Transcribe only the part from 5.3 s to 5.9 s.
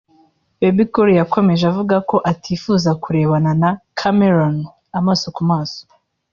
ku maso